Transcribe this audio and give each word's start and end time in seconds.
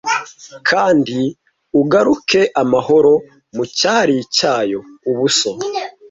Kandi 0.69 1.17
ugaruke 1.81 2.41
amahoro 2.61 3.13
mucyari 3.55 4.17
cyayo? 4.35 4.79
Ubuso 5.09 5.51